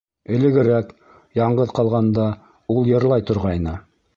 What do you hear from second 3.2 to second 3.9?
торғайны.